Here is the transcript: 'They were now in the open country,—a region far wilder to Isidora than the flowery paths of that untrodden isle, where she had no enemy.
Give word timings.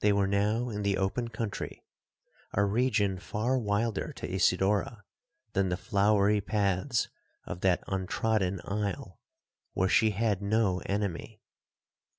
'They 0.00 0.14
were 0.14 0.26
now 0.26 0.70
in 0.70 0.80
the 0.82 0.96
open 0.96 1.28
country,—a 1.28 2.64
region 2.64 3.18
far 3.18 3.58
wilder 3.58 4.10
to 4.10 4.26
Isidora 4.26 5.04
than 5.52 5.68
the 5.68 5.76
flowery 5.76 6.40
paths 6.40 7.10
of 7.44 7.60
that 7.60 7.84
untrodden 7.86 8.62
isle, 8.64 9.20
where 9.74 9.90
she 9.90 10.12
had 10.12 10.40
no 10.40 10.78
enemy. 10.86 11.42